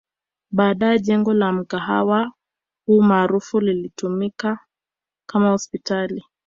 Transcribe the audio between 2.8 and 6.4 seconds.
huu maarufu lilitumika kama hospitali